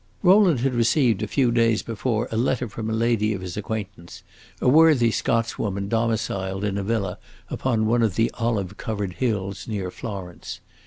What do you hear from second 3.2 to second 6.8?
of his acquaintance, a worthy Scotswoman domiciled in